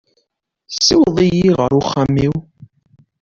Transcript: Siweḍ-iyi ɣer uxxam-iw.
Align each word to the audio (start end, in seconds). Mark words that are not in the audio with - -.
Siweḍ-iyi 0.83 1.49
ɣer 1.59 1.71
uxxam-iw. 1.79 2.35